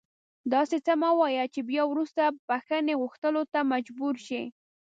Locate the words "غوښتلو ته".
3.01-3.59